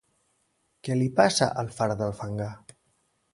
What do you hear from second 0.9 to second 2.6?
li passa al far del fangar?